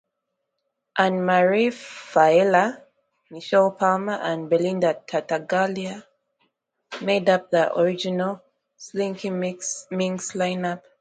[0.97, 2.81] Annemare Failla,
[3.29, 6.03] Michelle Palmer and Belinda Tartaglia
[7.01, 8.41] made up the original
[8.79, 10.81] Slinkee Minx lineup.